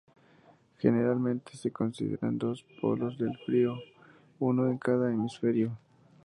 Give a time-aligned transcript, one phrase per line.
[0.79, 3.77] Generalmente se consideran dos Polos del frío,
[4.39, 5.77] uno en cada hemisferio.